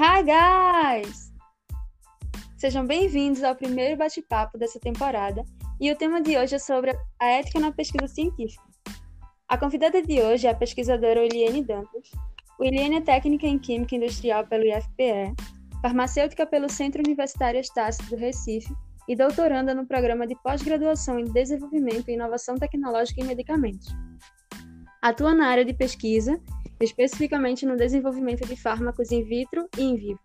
[0.00, 1.32] Hi, guys!
[2.56, 5.42] Sejam bem-vindos ao primeiro bate-papo dessa temporada
[5.80, 8.62] e o tema de hoje é sobre a ética na pesquisa científica.
[9.48, 12.12] A convidada de hoje é a pesquisadora Williane Dantas.
[12.60, 15.34] Williane é técnica em Química Industrial pelo IFPE,
[15.82, 18.72] farmacêutica pelo Centro Universitário Estácio do Recife
[19.08, 23.88] e doutoranda no programa de pós-graduação em Desenvolvimento e Inovação Tecnológica em Medicamentos.
[25.02, 26.40] Atua na área de pesquisa
[26.80, 30.20] especificamente no desenvolvimento de fármacos in vitro e in vivo.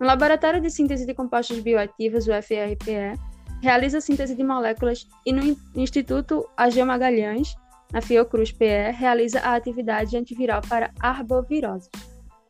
[0.00, 3.18] No Laboratório de Síntese de Compostos Bioativos, o FRPE,
[3.62, 7.54] realiza a síntese de moléculas e no Instituto Ageu Magalhães,
[7.92, 11.88] na Fiocruz PE, realiza a atividade antiviral para arboviroses.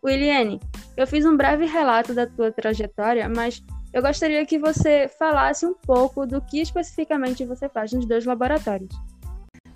[0.02, 0.60] Williane,
[0.96, 5.74] eu fiz um breve relato da tua trajetória, mas eu gostaria que você falasse um
[5.74, 8.94] pouco do que especificamente você faz nos dois laboratórios.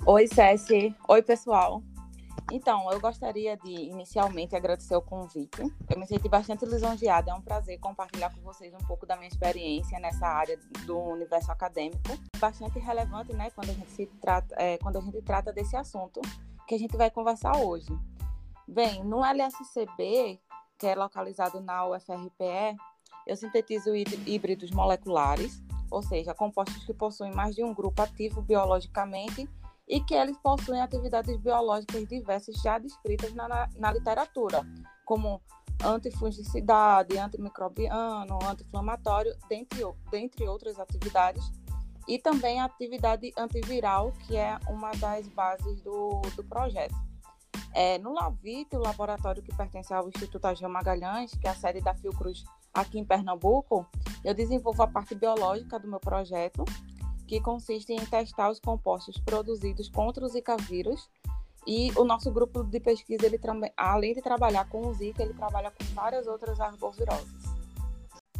[0.06, 0.94] Oi, Cessi.
[1.08, 1.82] Oi, pessoal.
[2.50, 5.62] Então, eu gostaria de inicialmente agradecer o convite.
[5.88, 9.28] Eu me senti bastante lisonjeada, é um prazer compartilhar com vocês um pouco da minha
[9.28, 12.18] experiência nessa área do universo acadêmico.
[12.38, 16.20] Bastante relevante, né, quando a gente se trata, é, quando a gente trata desse assunto
[16.66, 17.88] que a gente vai conversar hoje.
[18.66, 20.38] Bem, no LSCB,
[20.78, 22.76] que é localizado na UFRPE,
[23.26, 23.94] eu sintetizo
[24.26, 29.48] híbridos moleculares, ou seja, compostos que possuem mais de um grupo ativo biologicamente
[29.88, 34.60] e que eles possuem atividades biológicas diversas já descritas na, na, literatura,
[35.04, 35.40] como
[35.82, 41.42] antifungicidade, antimicrobiano, anti-inflamatório, dentre, dentre outras atividades,
[42.06, 46.94] e também a atividade antiviral, que é uma das bases do, do projeto.
[47.74, 51.80] É, no LAVIT, o laboratório que pertence ao Instituto Agil Magalhães, que é a sede
[51.80, 53.86] da Fiocruz aqui em Pernambuco,
[54.24, 56.64] eu desenvolvo a parte biológica do meu projeto,
[57.28, 61.08] que consiste em testar os compostos produzidos contra o Zika vírus.
[61.66, 63.38] E o nosso grupo de pesquisa, ele
[63.76, 67.28] além de trabalhar com o Zika, ele trabalha com várias outras arboviroses.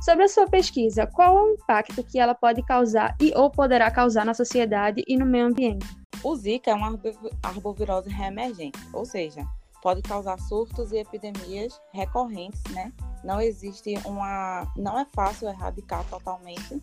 [0.00, 3.90] Sobre a sua pesquisa, qual é o impacto que ela pode causar e ou poderá
[3.90, 5.86] causar na sociedade e no meio ambiente?
[6.24, 6.98] O Zika é uma
[7.42, 9.46] arbovirose reemergente, ou seja,
[9.82, 12.92] pode causar surtos e epidemias recorrentes, né?
[13.22, 16.80] Não existe uma, não é fácil erradicar totalmente,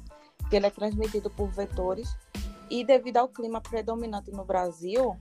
[0.49, 2.15] que ele é transmitido por vetores.
[2.69, 5.15] E devido ao clima predominante no Brasil,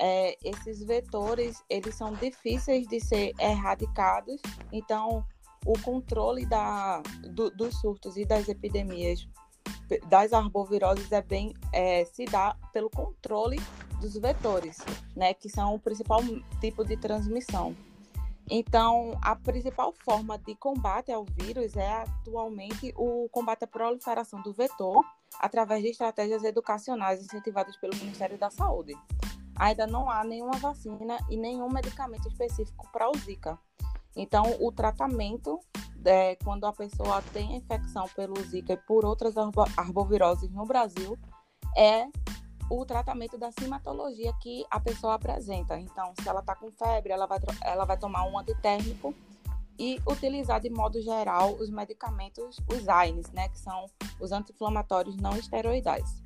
[0.00, 4.40] é, esses vetores eles são difíceis de ser erradicados.
[4.70, 5.24] Então,
[5.64, 9.26] o controle da, do, dos surtos e das epidemias
[10.08, 13.60] das arboviroses é bem é, se dá pelo controle
[14.00, 14.78] dos vetores,
[15.14, 16.20] né, que são o principal
[16.60, 17.76] tipo de transmissão.
[18.50, 24.52] Então, a principal forma de combate ao vírus é atualmente o combate à proliferação do
[24.52, 25.04] vetor
[25.38, 28.94] através de estratégias educacionais incentivadas pelo Ministério da Saúde.
[29.56, 33.58] Ainda não há nenhuma vacina e nenhum medicamento específico para o Zika.
[34.16, 35.60] Então, o tratamento,
[36.04, 39.34] é, quando a pessoa tem infecção pelo Zika e por outras
[39.76, 41.18] arboviroses no Brasil,
[41.76, 42.06] é
[42.80, 45.78] o tratamento da simatologia que a pessoa apresenta.
[45.78, 49.14] Então, se ela está com febre, ela vai, ela vai tomar um antitérmico
[49.78, 53.86] e utilizar de modo geral os medicamentos, os AINES, né, que são
[54.18, 56.22] os anti-inflamatórios não esteroidais.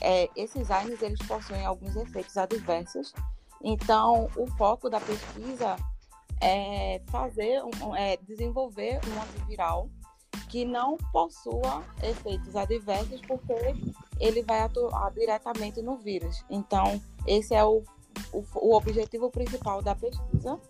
[0.00, 3.12] É, esses AINES, eles possuem alguns efeitos adversos,
[3.62, 5.76] então o foco da pesquisa
[6.40, 7.60] é fazer,
[7.96, 9.90] é desenvolver um antiviral
[10.48, 13.54] que não possua efeitos adversos, porque
[14.20, 16.44] ele vai atuar diretamente no vírus.
[16.48, 17.82] Então, esse é o,
[18.32, 20.60] o, o objetivo principal da pesquisa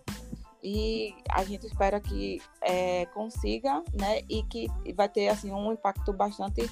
[0.63, 6.13] e a gente espera que é, consiga, né, e que vai ter assim um impacto
[6.13, 6.69] bastante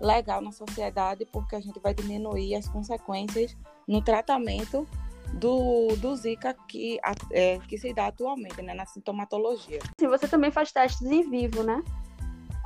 [0.00, 3.56] legal na sociedade, porque a gente vai diminuir as consequências
[3.86, 4.86] no tratamento
[5.34, 6.98] do, do Zika que,
[7.30, 9.80] é, que se dá atualmente, né, na sintomatologia.
[9.98, 11.82] Sim, você também faz testes em vivo, né?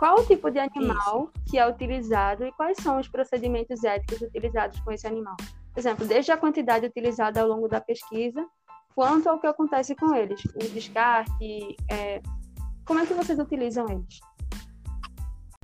[0.02, 1.44] Qual o tipo de animal Isso.
[1.48, 5.36] que é utilizado e quais são os procedimentos éticos utilizados com esse animal?
[5.72, 8.44] Por exemplo, desde a quantidade utilizada ao longo da pesquisa,
[8.96, 12.20] quanto ao que acontece com eles, o descarte, é...
[12.84, 14.18] como é que vocês utilizam eles?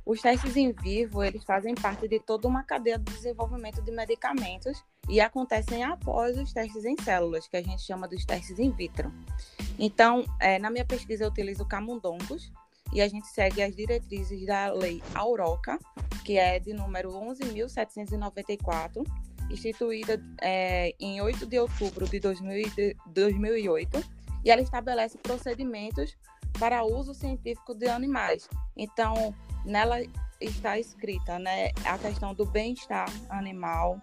[0.05, 4.81] Os testes em vivo, eles fazem parte de toda uma cadeia de desenvolvimento de medicamentos
[5.09, 9.11] e acontecem após os testes em células, que a gente chama dos testes in vitro.
[9.77, 12.49] Então, é, na minha pesquisa, eu utilizo camundongos,
[12.93, 15.77] e a gente segue as diretrizes da Lei Auroca,
[16.23, 19.05] que é de número 11.794,
[19.49, 24.03] instituída é, em 8 de outubro de 2008,
[24.43, 26.17] e ela estabelece procedimentos
[26.59, 28.49] para uso científico de animais.
[28.75, 29.33] Então,
[29.65, 29.97] nela
[30.39, 34.01] está escrita né, a questão do bem-estar animal,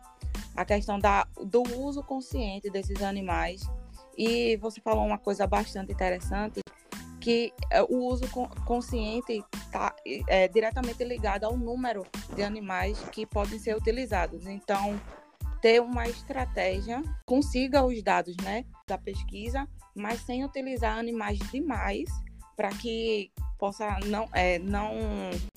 [0.55, 3.63] a questão da, do uso consciente desses animais.
[4.17, 6.61] E você falou uma coisa bastante interessante,
[7.27, 8.23] que é, o uso
[8.65, 9.93] consciente está
[10.29, 12.07] é, diretamente ligado ao número
[12.37, 14.47] de animais que podem ser utilizados.
[14.47, 14.97] Então,
[15.61, 22.09] ter uma estratégia, consiga os dados né, da pesquisa, mas sem utilizar animais demais
[22.55, 24.93] para que possa não, é, não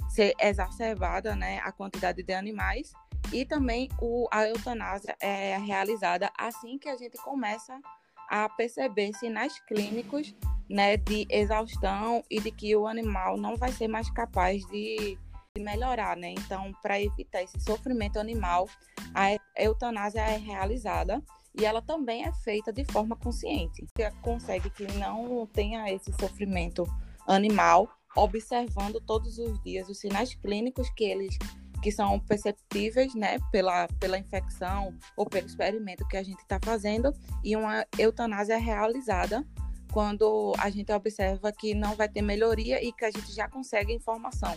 [0.10, 2.94] ser exacerbada né, a quantidade de animais.
[3.32, 7.80] E também o, a eutanásia é realizada assim que a gente começa
[8.28, 10.34] a perceber sinais clínicos
[10.70, 15.18] né, de exaustão e de que o animal não vai ser mais capaz de,
[15.56, 16.32] de melhorar, né?
[16.32, 18.68] Então, para evitar esse sofrimento animal,
[19.16, 21.24] a eutanásia é realizada
[21.60, 23.86] e ela também é feita de forma consciente.
[23.98, 26.86] Você consegue que não tenha esse sofrimento
[27.28, 31.38] animal, observando todos os dias os sinais clínicos que eles
[31.82, 37.14] que são perceptíveis, né, pela, pela infecção ou pelo experimento que a gente está fazendo,
[37.42, 39.46] e uma eutanásia realizada
[39.92, 43.94] quando a gente observa que não vai ter melhoria e que a gente já consegue
[43.94, 44.54] informação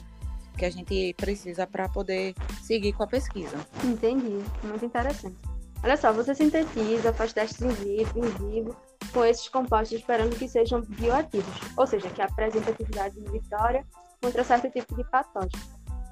[0.57, 3.57] que a gente precisa para poder seguir com a pesquisa.
[3.85, 5.37] Entendi, muito interessante.
[5.83, 8.77] Olha só, você sintetiza, faz testes em vivo, em vivo
[9.13, 13.85] com esses compostos esperando que sejam bioativos, ou seja, que apresentem atividade inibitória
[14.23, 15.63] contra certo tipo de patógeno.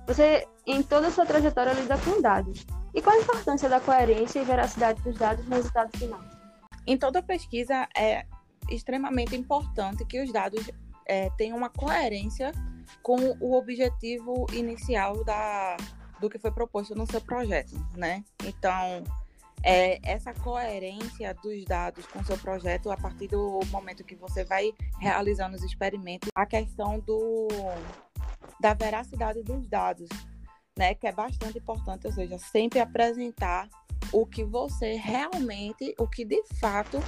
[0.06, 2.66] Você, em toda a sua trajetória, lida com dados.
[2.92, 6.20] E qual a importância da coerência e veracidade dos dados no resultado final?
[6.84, 8.26] Em toda pesquisa, é
[8.70, 10.70] extremamente importante que os dados
[11.06, 12.52] é, tenham uma coerência
[13.02, 15.76] com o objetivo inicial da,
[16.20, 18.24] do que foi proposto no seu projeto, né?
[18.44, 19.02] Então,
[19.62, 24.72] é, essa coerência dos dados com seu projeto a partir do momento que você vai
[24.98, 27.48] realizando os experimentos, a questão do,
[28.60, 30.08] da veracidade dos dados,
[30.78, 30.94] né?
[30.94, 33.68] Que é bastante importante, ou seja, sempre apresentar
[34.12, 36.98] o que você realmente, o que de fato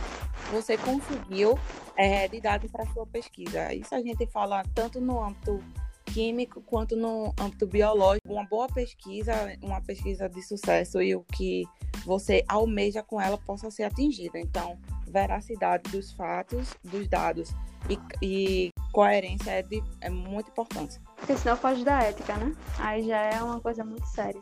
[0.52, 1.58] você conseguiu
[1.96, 3.72] é, de dados para sua pesquisa.
[3.74, 5.62] Isso a gente fala tanto no âmbito
[6.04, 8.30] químico quanto no âmbito biológico.
[8.30, 9.32] Uma boa pesquisa,
[9.62, 11.64] uma pesquisa de sucesso e o que
[12.04, 14.38] você almeja com ela possa ser atingida.
[14.38, 14.78] Então,
[15.08, 17.54] veracidade dos fatos, dos dados
[17.88, 21.00] e, e coerência é, de, é muito importante.
[21.16, 22.54] Porque senão foge da ética, né?
[22.78, 24.40] Aí já é uma coisa muito séria.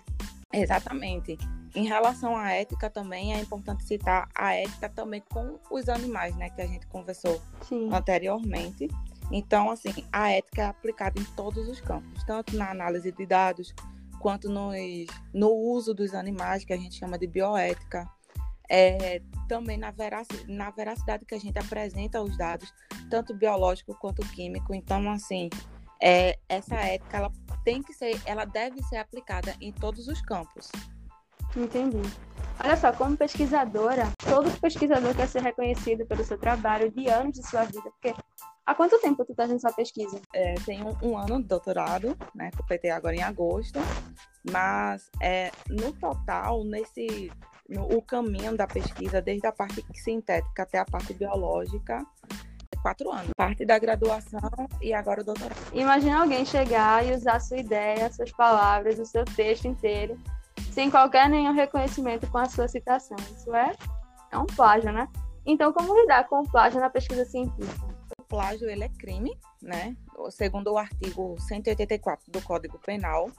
[0.53, 1.39] Exatamente.
[1.75, 6.51] Em relação à ética também, é importante citar a ética também com os animais, né?
[6.51, 7.93] Que a gente conversou Sim.
[7.93, 8.89] anteriormente.
[9.31, 13.73] Então, assim, a ética é aplicada em todos os campos, tanto na análise de dados,
[14.19, 14.75] quanto nos,
[15.33, 18.09] no uso dos animais, que a gente chama de bioética,
[18.69, 22.73] é, também na veracidade, na veracidade que a gente apresenta os dados,
[23.09, 24.75] tanto biológico quanto químico.
[24.75, 25.49] Então, assim,
[26.01, 27.33] é, essa ética ela
[27.65, 30.69] tem que ser, ela deve ser aplicada em todos os campos.
[31.57, 32.03] Entendi.
[32.63, 37.47] Olha só, como pesquisadora, todo pesquisador quer ser reconhecido pelo seu trabalho de anos de
[37.49, 38.15] sua vida, porque
[38.67, 40.21] há quanto tempo tu está fazendo sua pesquisa?
[40.35, 42.51] É, tenho um ano de doutorado, né?
[42.57, 43.79] Completei agora em agosto,
[44.51, 47.33] mas é, no total, nesse
[47.67, 52.05] no, o caminho da pesquisa, desde a parte sintética até a parte biológica,
[52.83, 53.31] quatro anos.
[53.37, 55.57] Parte da graduação e agora o doutorado.
[55.73, 60.19] Imagina alguém chegar e usar a sua ideia, suas palavras, o seu texto inteiro,
[60.71, 63.17] sem qualquer nenhum reconhecimento com a sua citação.
[63.37, 63.75] Isso é,
[64.31, 65.09] é um plágio, né?
[65.45, 67.89] Então, como lidar com o plágio na pesquisa científica?
[68.19, 69.97] O plágio ele é crime, né?
[70.31, 73.31] Segundo o artigo 184 do Código Penal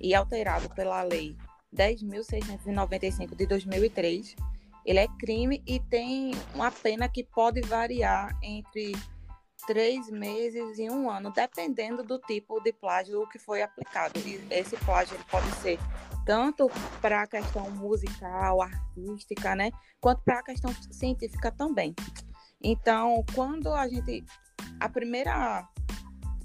[0.00, 1.36] e alterado pela Lei
[1.74, 4.36] 10.695 de 2003
[4.86, 8.92] ele é crime e tem uma pena que pode variar entre
[9.66, 14.20] três meses e um ano, dependendo do tipo de plágio que foi aplicado.
[14.20, 15.76] E esse plágio pode ser
[16.26, 16.68] tanto
[17.00, 21.94] para a questão musical, artística, né, quanto para a questão científica também.
[22.60, 24.24] Então, quando a gente
[24.80, 25.66] a primeira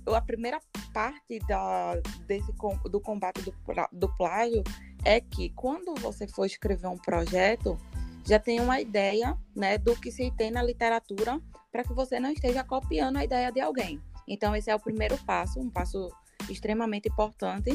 [0.05, 0.59] a primeira
[0.93, 1.95] parte da,
[2.27, 2.51] desse,
[2.89, 3.53] do combate do,
[3.91, 4.63] do plágio
[5.03, 7.77] é que quando você for escrever um projeto,
[8.25, 11.39] já tem uma ideia né, do que se tem na literatura
[11.71, 14.01] para que você não esteja copiando a ideia de alguém.
[14.27, 16.09] Então, esse é o primeiro passo, um passo
[16.49, 17.71] extremamente importante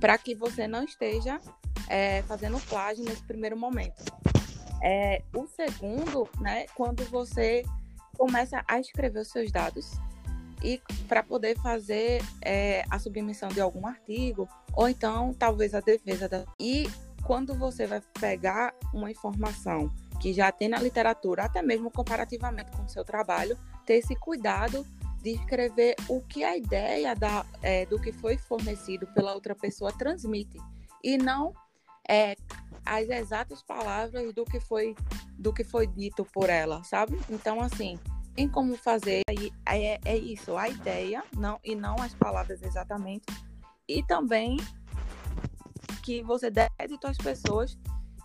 [0.00, 1.40] para que você não esteja
[1.88, 4.04] é, fazendo plágio nesse primeiro momento.
[4.82, 7.64] É, o segundo, né, quando você
[8.16, 9.92] começa a escrever os seus dados
[10.62, 16.28] e para poder fazer é, a submissão de algum artigo ou então talvez a defesa
[16.28, 16.88] da e
[17.24, 22.84] quando você vai pegar uma informação que já tem na literatura, até mesmo comparativamente com
[22.84, 24.86] o seu trabalho, ter esse cuidado
[25.26, 29.90] de escrever o que a ideia da, é, do que foi fornecido pela outra pessoa
[29.90, 30.56] transmite
[31.02, 31.52] e não
[32.08, 32.36] é,
[32.84, 34.94] as exatas palavras do que foi
[35.36, 37.18] do que foi dito por ela, sabe?
[37.28, 37.98] Então assim
[38.36, 39.22] tem como fazer,
[39.66, 43.26] é, é isso, a ideia, não, e não as palavras exatamente,
[43.88, 44.58] e também
[46.04, 47.76] que você dê crédito às pessoas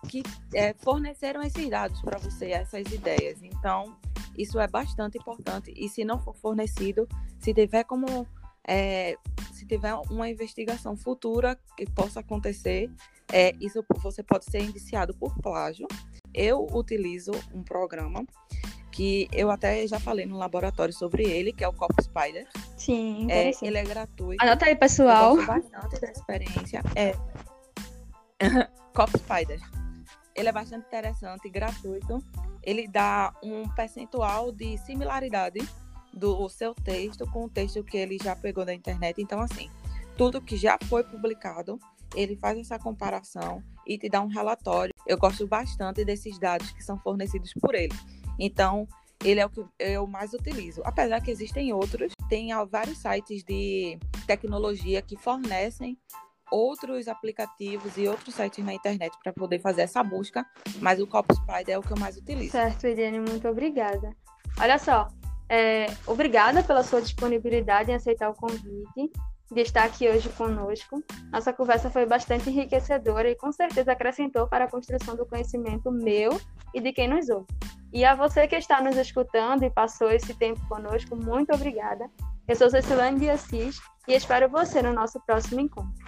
[0.07, 0.21] que
[0.53, 3.41] é, forneceram esses dados para você, essas ideias.
[3.41, 3.95] Então,
[4.37, 5.73] isso é bastante importante.
[5.75, 7.07] E se não for fornecido,
[7.39, 8.27] se tiver como.
[8.67, 9.15] É,
[9.53, 12.91] se tiver uma investigação futura que possa acontecer,
[13.31, 15.87] é, isso você pode ser indiciado por plágio.
[16.33, 18.23] Eu utilizo um programa
[18.91, 22.47] que eu até já falei no laboratório sobre ele, que é o Cop Spider.
[22.77, 24.43] Sim, é, ele é gratuito.
[24.43, 25.37] Anota aí, pessoal.
[25.37, 26.83] Eu gosto bastante da experiência.
[26.95, 27.13] É
[28.93, 29.59] Cop Spider.
[30.35, 32.23] Ele é bastante interessante, gratuito.
[32.63, 35.59] Ele dá um percentual de similaridade
[36.13, 39.21] do seu texto com o texto que ele já pegou da internet.
[39.21, 39.69] Então, assim,
[40.17, 41.79] tudo que já foi publicado,
[42.15, 44.93] ele faz essa comparação e te dá um relatório.
[45.07, 47.95] Eu gosto bastante desses dados que são fornecidos por ele.
[48.37, 48.87] Então,
[49.23, 50.81] ele é o que eu mais utilizo.
[50.83, 55.97] Apesar que existem outros, tem vários sites de tecnologia que fornecem
[56.51, 60.45] outros aplicativos e outros sites na internet para poder fazer essa busca,
[60.79, 62.51] mas o Cop Spider é o que eu mais utilizo.
[62.51, 64.15] Certo, Iriane, muito obrigada.
[64.59, 65.07] Olha só,
[65.49, 69.11] é, obrigada pela sua disponibilidade em aceitar o convite
[69.51, 71.03] de estar aqui hoje conosco.
[71.31, 76.39] Nossa conversa foi bastante enriquecedora e com certeza acrescentou para a construção do conhecimento meu
[76.73, 77.47] e de quem nos ouve.
[77.91, 82.09] E a você que está nos escutando e passou esse tempo conosco, muito obrigada.
[82.47, 86.00] Eu sou Cecilane de Assis e espero você no nosso próximo encontro.